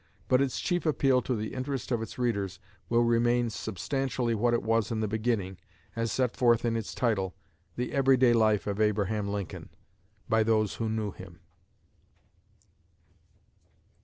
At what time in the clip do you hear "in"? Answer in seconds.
4.89-4.99, 6.65-6.75